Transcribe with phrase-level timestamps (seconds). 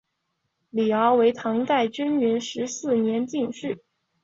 [0.71, 3.83] 李翱为唐代贞元十四年进士。